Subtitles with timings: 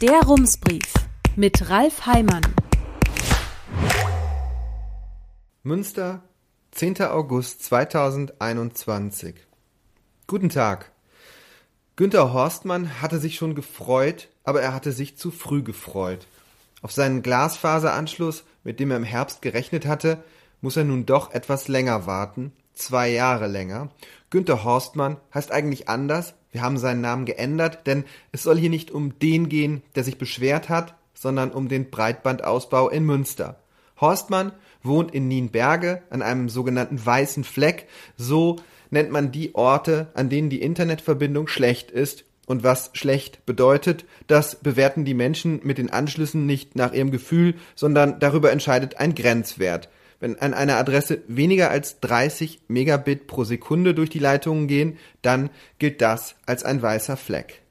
[0.00, 0.94] Der Rumsbrief
[1.36, 2.40] mit Ralf Heimann.
[5.62, 6.22] Münster,
[6.70, 7.02] 10.
[7.02, 9.34] August 2021.
[10.26, 10.90] Guten Tag.
[11.96, 16.26] Günter Horstmann hatte sich schon gefreut, aber er hatte sich zu früh gefreut.
[16.80, 20.24] Auf seinen Glasfaseranschluss, mit dem er im Herbst gerechnet hatte,
[20.62, 23.90] muss er nun doch etwas länger warten, zwei Jahre länger.
[24.30, 28.90] Günter Horstmann heißt eigentlich anders, wir haben seinen Namen geändert, denn es soll hier nicht
[28.90, 33.60] um den gehen, der sich beschwert hat, sondern um den Breitbandausbau in Münster.
[34.00, 34.52] Horstmann
[34.82, 38.56] wohnt in Nienberge an einem sogenannten weißen Fleck, so
[38.90, 44.56] nennt man die Orte, an denen die Internetverbindung schlecht ist und was schlecht bedeutet, das
[44.56, 49.88] bewerten die Menschen mit den Anschlüssen nicht nach ihrem Gefühl, sondern darüber entscheidet ein Grenzwert.
[50.20, 55.48] Wenn an einer Adresse weniger als 30 Megabit pro Sekunde durch die Leitungen gehen, dann
[55.78, 57.62] gilt das als ein weißer Fleck.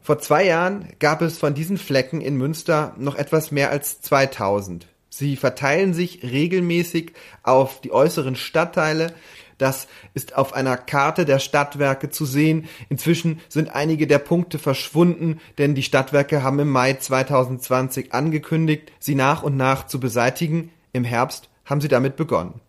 [0.00, 4.88] Vor zwei Jahren gab es von diesen Flecken in Münster noch etwas mehr als 2000.
[5.10, 9.12] Sie verteilen sich regelmäßig auf die äußeren Stadtteile.
[9.58, 12.66] Das ist auf einer Karte der Stadtwerke zu sehen.
[12.88, 19.14] Inzwischen sind einige der Punkte verschwunden, denn die Stadtwerke haben im Mai 2020 angekündigt, sie
[19.14, 20.70] nach und nach zu beseitigen.
[20.92, 22.60] Im Herbst haben sie damit begonnen.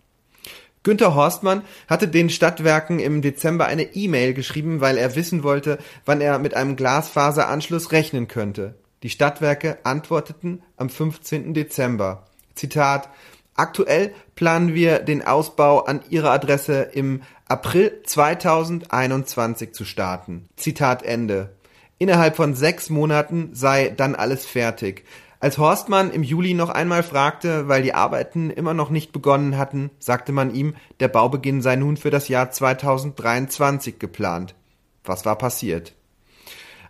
[0.84, 6.20] Günter Horstmann hatte den Stadtwerken im Dezember eine E-Mail geschrieben, weil er wissen wollte, wann
[6.20, 8.76] er mit einem Glasfaseranschluss rechnen könnte.
[9.02, 11.54] Die Stadtwerke antworteten am 15.
[11.54, 12.26] Dezember.
[12.56, 13.10] Zitat
[13.56, 20.50] Aktuell planen wir den Ausbau an Ihrer Adresse im April 2021 zu starten.
[20.56, 21.56] Zitat Ende.
[22.00, 25.06] Innerhalb von sechs Monaten sei dann alles fertig.
[25.44, 29.92] Als Horstmann im Juli noch einmal fragte, weil die Arbeiten immer noch nicht begonnen hatten,
[30.00, 34.56] sagte man ihm, der Baubeginn sei nun für das Jahr 2023 geplant.
[35.04, 35.96] Was war passiert?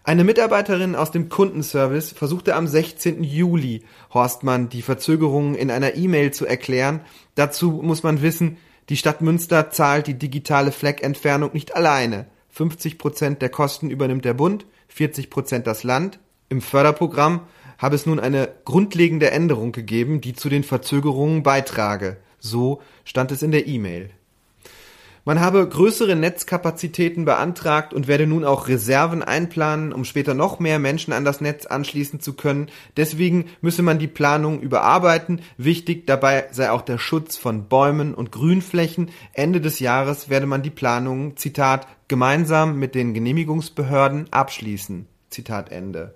[0.03, 3.23] Eine Mitarbeiterin aus dem Kundenservice versuchte am 16.
[3.23, 7.01] Juli Horstmann die Verzögerungen in einer E-Mail zu erklären.
[7.33, 8.57] Dazu muss man wissen,
[8.89, 12.27] die Stadt Münster zahlt die digitale Fleckentfernung nicht alleine.
[12.49, 16.19] 50 Prozent der Kosten übernimmt der Bund, 40 Prozent das Land.
[16.49, 17.47] Im Förderprogramm
[17.83, 22.15] habe es nun eine grundlegende Änderung gegeben, die zu den Verzögerungen beitrage.
[22.39, 24.09] So stand es in der E-Mail.
[25.25, 30.79] Man habe größere Netzkapazitäten beantragt und werde nun auch Reserven einplanen, um später noch mehr
[30.79, 32.67] Menschen an das Netz anschließen zu können.
[32.95, 35.41] Deswegen müsse man die Planung überarbeiten.
[35.57, 39.11] Wichtig dabei sei auch der Schutz von Bäumen und Grünflächen.
[39.33, 45.05] Ende des Jahres werde man die Planung, Zitat, gemeinsam mit den Genehmigungsbehörden abschließen.
[45.29, 46.15] Zitat Ende.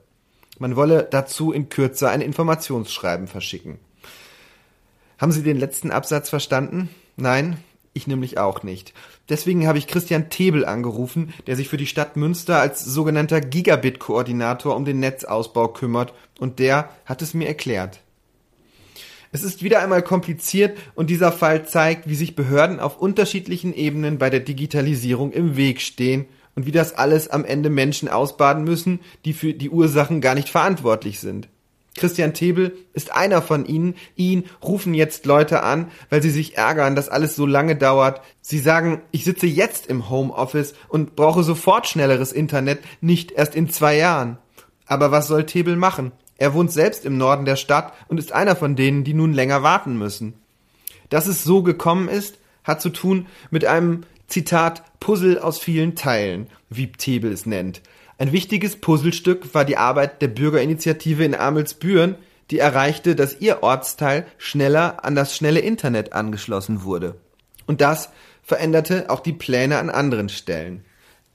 [0.59, 3.79] Man wolle dazu in Kürze ein Informationsschreiben verschicken.
[5.17, 6.89] Haben Sie den letzten Absatz verstanden?
[7.15, 7.57] Nein?
[7.93, 8.93] Ich nämlich auch nicht.
[9.27, 14.75] Deswegen habe ich Christian Tebel angerufen, der sich für die Stadt Münster als sogenannter Gigabit-Koordinator
[14.75, 18.01] um den Netzausbau kümmert, und der hat es mir erklärt.
[19.31, 24.19] Es ist wieder einmal kompliziert und dieser Fall zeigt, wie sich Behörden auf unterschiedlichen Ebenen
[24.19, 28.99] bei der Digitalisierung im Weg stehen und wie das alles am Ende Menschen ausbaden müssen,
[29.25, 31.49] die für die Ursachen gar nicht verantwortlich sind.
[31.95, 33.93] Christian Tebel ist einer von ihnen.
[34.15, 38.21] Ihn rufen jetzt Leute an, weil sie sich ärgern, dass alles so lange dauert.
[38.41, 43.69] Sie sagen, ich sitze jetzt im Homeoffice und brauche sofort schnelleres Internet, nicht erst in
[43.69, 44.39] zwei Jahren.
[44.87, 46.11] Aber was soll Tebel machen?
[46.37, 49.61] Er wohnt selbst im Norden der Stadt und ist einer von denen, die nun länger
[49.61, 50.33] warten müssen.
[51.09, 56.47] Dass es so gekommen ist, hat zu tun mit einem Zitat Puzzle aus vielen Teilen,
[56.69, 57.81] wie Tebel es nennt.
[58.17, 62.15] Ein wichtiges Puzzlestück war die Arbeit der Bürgerinitiative in Amelsbüren,
[62.51, 67.15] die erreichte, dass ihr Ortsteil schneller an das schnelle Internet angeschlossen wurde.
[67.65, 68.09] Und das
[68.41, 70.83] veränderte auch die Pläne an anderen Stellen.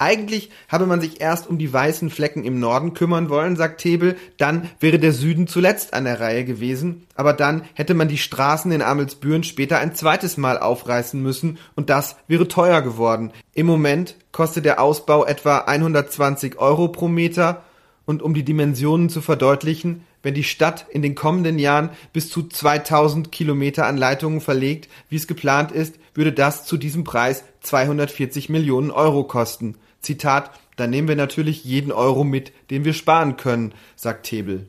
[0.02, 4.16] Eigentlich habe man sich erst um die weißen Flecken im Norden kümmern wollen, sagt Tebel,
[4.36, 8.72] dann wäre der Süden zuletzt an der Reihe gewesen, aber dann hätte man die Straßen
[8.72, 13.30] in Amelsbüren später ein zweites Mal aufreißen müssen und das wäre teuer geworden.
[13.54, 17.62] Im Moment kostet der Ausbau etwa 120 Euro pro Meter
[18.04, 22.42] und um die Dimensionen zu verdeutlichen, wenn die Stadt in den kommenden Jahren bis zu
[22.48, 28.48] 2000 Kilometer an Leitungen verlegt, wie es geplant ist, würde das zu diesem Preis 240
[28.48, 29.76] Millionen Euro kosten.
[30.02, 34.66] Zitat, da nehmen wir natürlich jeden Euro mit, den wir sparen können, sagt Tebel.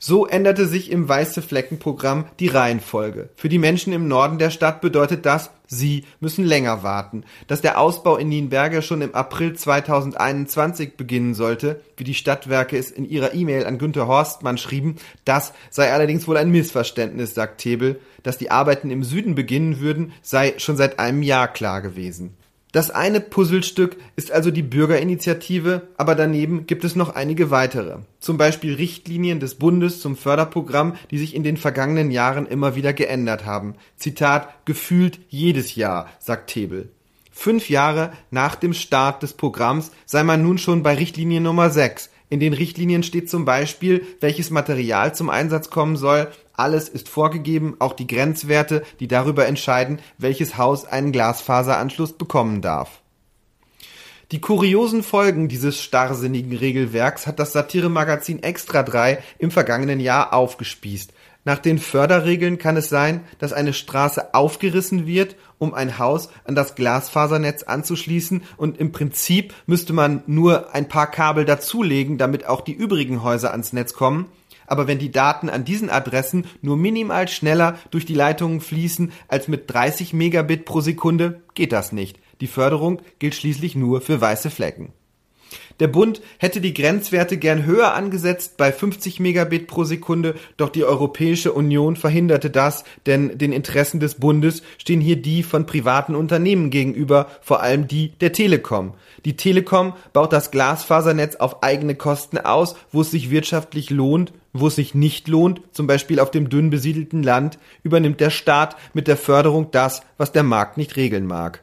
[0.00, 3.30] So änderte sich im Weiße Flecken Programm die Reihenfolge.
[3.34, 7.24] Für die Menschen im Norden der Stadt bedeutet das, sie müssen länger warten.
[7.48, 12.92] Dass der Ausbau in Nienberge schon im April 2021 beginnen sollte, wie die Stadtwerke es
[12.92, 17.98] in ihrer E-Mail an Günter Horstmann schrieben, das sei allerdings wohl ein Missverständnis, sagt Tebel.
[18.22, 22.36] Dass die Arbeiten im Süden beginnen würden, sei schon seit einem Jahr klar gewesen.
[22.72, 28.00] Das eine Puzzlestück ist also die Bürgerinitiative, aber daneben gibt es noch einige weitere.
[28.20, 32.92] Zum Beispiel Richtlinien des Bundes zum Förderprogramm, die sich in den vergangenen Jahren immer wieder
[32.92, 33.74] geändert haben.
[33.96, 36.90] Zitat, gefühlt jedes Jahr, sagt Tebel.
[37.32, 42.10] Fünf Jahre nach dem Start des Programms sei man nun schon bei Richtlinie Nummer 6.
[42.30, 47.76] In den Richtlinien steht zum Beispiel, welches Material zum Einsatz kommen soll, alles ist vorgegeben,
[47.78, 53.00] auch die Grenzwerte, die darüber entscheiden, welches Haus einen Glasfaseranschluss bekommen darf.
[54.30, 61.14] Die kuriosen Folgen dieses starrsinnigen Regelwerks hat das Satiremagazin Extra 3 im vergangenen Jahr aufgespießt.
[61.44, 66.54] Nach den Förderregeln kann es sein, dass eine Straße aufgerissen wird, um ein Haus an
[66.54, 72.60] das Glasfasernetz anzuschließen und im Prinzip müsste man nur ein paar Kabel dazulegen, damit auch
[72.60, 74.26] die übrigen Häuser ans Netz kommen
[74.68, 79.48] aber wenn die Daten an diesen Adressen nur minimal schneller durch die Leitungen fließen als
[79.48, 82.18] mit 30 Megabit pro Sekunde, geht das nicht.
[82.40, 84.92] Die Förderung gilt schließlich nur für weiße Flecken.
[85.80, 90.84] Der Bund hätte die Grenzwerte gern höher angesetzt bei 50 Megabit pro Sekunde, doch die
[90.84, 96.70] Europäische Union verhinderte das, denn den Interessen des Bundes stehen hier die von privaten Unternehmen
[96.70, 98.94] gegenüber, vor allem die der Telekom.
[99.24, 104.66] Die Telekom baut das Glasfasernetz auf eigene Kosten aus, wo es sich wirtschaftlich lohnt, wo
[104.66, 109.06] es sich nicht lohnt, zum Beispiel auf dem dünn besiedelten Land, übernimmt der Staat mit
[109.06, 111.62] der Förderung das, was der Markt nicht regeln mag.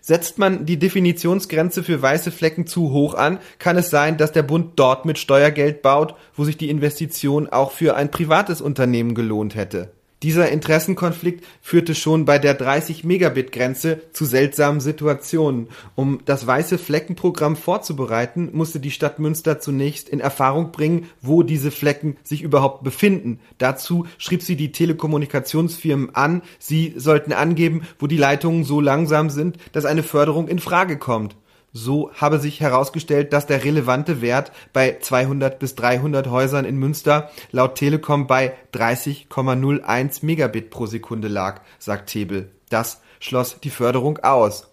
[0.00, 4.42] Setzt man die Definitionsgrenze für weiße Flecken zu hoch an, kann es sein, dass der
[4.42, 9.54] Bund dort mit Steuergeld baut, wo sich die Investition auch für ein privates Unternehmen gelohnt
[9.54, 9.92] hätte.
[10.22, 15.68] Dieser Interessenkonflikt führte schon bei der 30 Megabit Grenze zu seltsamen Situationen.
[15.94, 21.70] Um das weiße Fleckenprogramm vorzubereiten, musste die Stadt Münster zunächst in Erfahrung bringen, wo diese
[21.70, 23.40] Flecken sich überhaupt befinden.
[23.56, 29.56] Dazu schrieb sie die Telekommunikationsfirmen an, sie sollten angeben, wo die Leitungen so langsam sind,
[29.72, 31.34] dass eine Förderung in Frage kommt.
[31.72, 37.30] So habe sich herausgestellt, dass der relevante Wert bei 200 bis 300 Häusern in Münster
[37.52, 42.50] laut Telekom bei 30,01 Megabit pro Sekunde lag, sagt Tebel.
[42.70, 44.69] Das schloss die Förderung aus.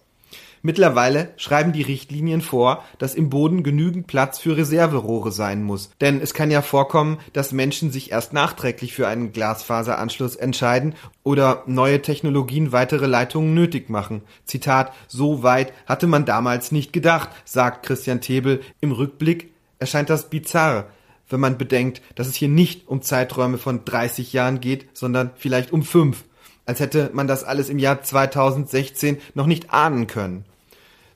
[0.68, 5.92] Mittlerweile schreiben die Richtlinien vor, dass im Boden genügend Platz für Reserverohre sein muss.
[6.02, 11.64] Denn es kann ja vorkommen, dass Menschen sich erst nachträglich für einen Glasfaseranschluss entscheiden oder
[11.68, 14.24] neue Technologien weitere Leitungen nötig machen.
[14.44, 18.60] Zitat, so weit hatte man damals nicht gedacht, sagt Christian Tebel.
[18.82, 20.88] Im Rückblick erscheint das bizarr,
[21.30, 25.72] wenn man bedenkt, dass es hier nicht um Zeiträume von 30 Jahren geht, sondern vielleicht
[25.72, 26.26] um fünf
[26.66, 30.44] als hätte man das alles im Jahr 2016 noch nicht ahnen können.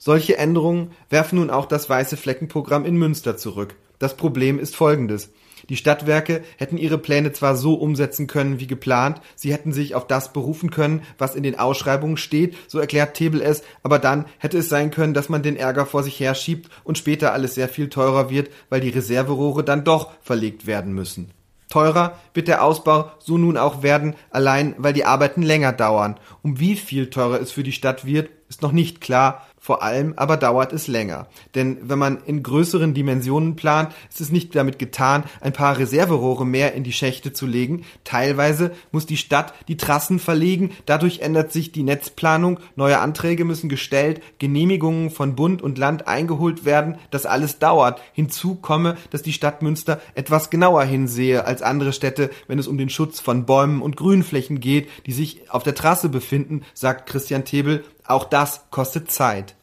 [0.04, 3.76] Solche Änderungen werfen nun auch das weiße Fleckenprogramm in Münster zurück.
[4.00, 5.30] Das Problem ist folgendes.
[5.70, 10.08] Die Stadtwerke hätten ihre Pläne zwar so umsetzen können wie geplant, sie hätten sich auf
[10.08, 14.58] das berufen können, was in den Ausschreibungen steht, so erklärt Tebel es, aber dann hätte
[14.58, 17.88] es sein können, dass man den Ärger vor sich herschiebt und später alles sehr viel
[17.88, 21.30] teurer wird, weil die Reserverohre dann doch verlegt werden müssen.
[21.70, 26.20] Teurer wird der Ausbau so nun auch werden, allein weil die Arbeiten länger dauern.
[26.42, 30.14] Um wie viel teurer es für die Stadt wird, ist noch nicht klar, vor allem
[30.16, 31.28] aber dauert es länger.
[31.54, 36.48] Denn wenn man in größeren Dimensionen plant, ist es nicht damit getan, ein paar Reserverohre
[36.48, 37.86] mehr in die Schächte zu legen.
[38.04, 43.70] Teilweise muss die Stadt die Trassen verlegen, dadurch ändert sich die Netzplanung, neue Anträge müssen
[43.70, 48.02] gestellt, Genehmigungen von Bund und Land eingeholt werden, das alles dauert.
[48.14, 52.80] Hinzu komme, dass die Stadt Münster etwas genauer hinsehe als andere Städte, wenn es um
[52.80, 57.46] den Schutz von Bäumen und Grünflächen geht, die sich auf der Trasse befinden, sagt Christian
[57.46, 59.56] Tebel, auch das kostet Zeit.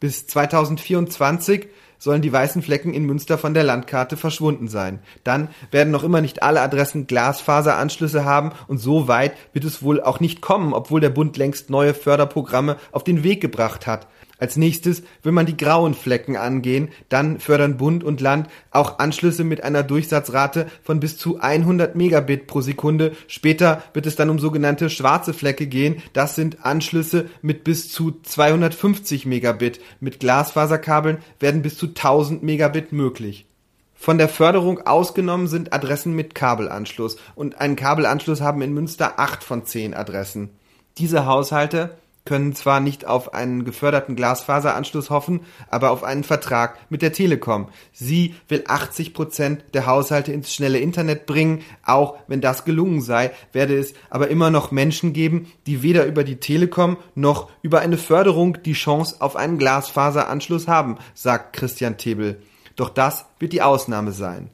[0.00, 1.68] Bis 2024
[2.02, 4.98] sollen die weißen Flecken in Münster von der Landkarte verschwunden sein.
[5.22, 10.02] Dann werden noch immer nicht alle Adressen Glasfaseranschlüsse haben und so weit wird es wohl
[10.02, 14.08] auch nicht kommen, obwohl der Bund längst neue Förderprogramme auf den Weg gebracht hat.
[14.42, 19.44] Als nächstes will man die grauen Flecken angehen, dann fördern Bund und Land auch Anschlüsse
[19.44, 23.12] mit einer Durchsatzrate von bis zu 100 Megabit pro Sekunde.
[23.28, 26.02] Später wird es dann um sogenannte schwarze Flecke gehen.
[26.12, 29.78] Das sind Anschlüsse mit bis zu 250 Megabit.
[30.00, 33.46] Mit Glasfaserkabeln werden bis zu 1000 Megabit möglich.
[33.94, 39.44] Von der Förderung ausgenommen sind Adressen mit Kabelanschluss und einen Kabelanschluss haben in Münster acht
[39.44, 40.50] von zehn Adressen.
[40.98, 47.02] Diese Haushalte können zwar nicht auf einen geförderten Glasfaseranschluss hoffen, aber auf einen Vertrag mit
[47.02, 47.68] der Telekom.
[47.92, 51.62] Sie will 80 Prozent der Haushalte ins schnelle Internet bringen.
[51.84, 56.24] Auch wenn das gelungen sei, werde es aber immer noch Menschen geben, die weder über
[56.24, 62.40] die Telekom noch über eine Förderung die Chance auf einen Glasfaseranschluss haben, sagt Christian Tebel.
[62.76, 64.50] Doch das wird die Ausnahme sein.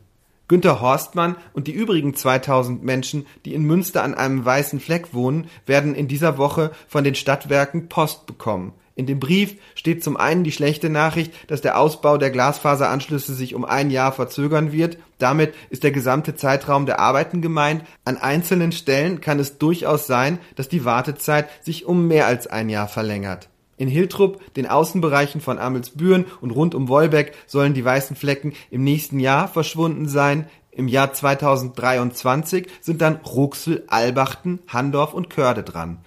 [0.48, 5.48] Günter Horstmann und die übrigen 2000 Menschen, die in Münster an einem weißen Fleck wohnen,
[5.66, 8.72] werden in dieser Woche von den Stadtwerken Post bekommen.
[8.98, 13.54] In dem Brief steht zum einen die schlechte Nachricht, dass der Ausbau der Glasfaseranschlüsse sich
[13.54, 14.98] um ein Jahr verzögern wird.
[15.18, 17.84] Damit ist der gesamte Zeitraum der Arbeiten gemeint.
[18.04, 22.68] An einzelnen Stellen kann es durchaus sein, dass die Wartezeit sich um mehr als ein
[22.68, 23.47] Jahr verlängert.
[23.78, 28.82] In Hiltrup, den Außenbereichen von Amelsbüren und rund um Wolbeck sollen die weißen Flecken im
[28.82, 30.48] nächsten Jahr verschwunden sein.
[30.72, 35.98] Im Jahr 2023 sind dann Ruxel, Albachten, Handorf und Körde dran.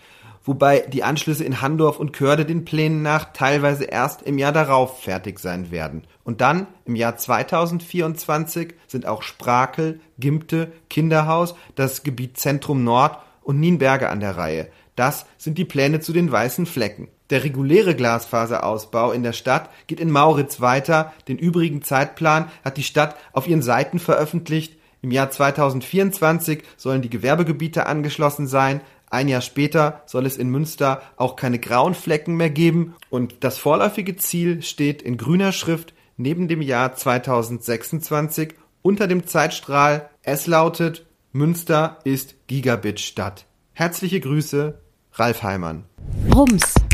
[0.43, 5.01] Wobei die Anschlüsse in Handorf und Körde den Plänen nach teilweise erst im Jahr darauf
[5.01, 6.03] fertig sein werden.
[6.23, 13.59] Und dann, im Jahr 2024, sind auch Sprakel, Gimpte, Kinderhaus, das Gebiet Zentrum Nord und
[13.59, 14.67] Nienberge an der Reihe.
[14.95, 17.07] Das sind die Pläne zu den weißen Flecken.
[17.31, 21.13] Der reguläre Glasfaserausbau in der Stadt geht in Mauritz weiter.
[21.29, 24.77] Den übrigen Zeitplan hat die Stadt auf ihren Seiten veröffentlicht.
[25.01, 28.81] Im Jahr 2024 sollen die Gewerbegebiete angeschlossen sein.
[29.09, 33.57] Ein Jahr später soll es in Münster auch keine grauen Flecken mehr geben und das
[33.57, 40.09] vorläufige Ziel steht in grüner Schrift neben dem Jahr 2026 unter dem Zeitstrahl.
[40.21, 43.45] Es lautet Münster ist Gigabit-Stadt.
[43.73, 44.79] Herzliche Grüße,
[45.13, 45.85] Ralf Heimann.
[46.33, 46.73] Rums,